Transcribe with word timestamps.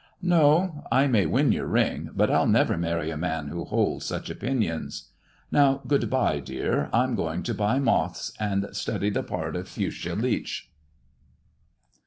"No. 0.35 0.83
I 0.91 1.05
may 1.05 1.27
win 1.27 1.51
your 1.51 1.67
ring, 1.67 2.09
but 2.15 2.31
I'll 2.31 2.47
never 2.47 2.75
marry 2.75 3.11
a 3.11 3.17
man 3.17 3.49
who 3.49 3.65
holds 3.65 4.03
such 4.03 4.31
opinions. 4.31 5.11
Now, 5.51 5.83
good 5.85 6.09
bye, 6.09 6.39
dear; 6.39 6.89
I'm 6.91 7.13
going 7.13 7.43
to 7.43 7.53
buy 7.53 7.77
Moths, 7.77 8.33
and 8.39 8.67
study 8.75 9.11
the 9.11 9.21
part 9.21 9.55
of 9.55 9.67
Fuschia 9.69 10.15
Leach." 10.19 10.71